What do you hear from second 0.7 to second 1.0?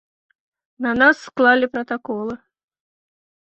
На